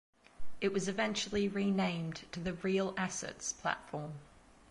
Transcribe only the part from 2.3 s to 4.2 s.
to the "Real Assets" platform.